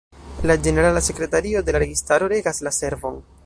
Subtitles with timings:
[0.51, 3.25] La ĝenerala sekretario de la registaro regas la servon.